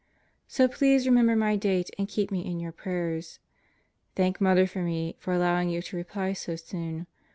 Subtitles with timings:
[0.47, 3.37] So please remember my date and keep me in your prayers.
[4.15, 7.05] Thank Mother for me for allowing you to reply so soon.